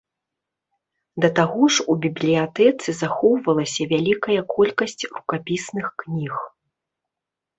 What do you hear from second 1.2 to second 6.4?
Да таго ж у бібліятэцы захоўвалася вялікая колькасць рукапісных кніг.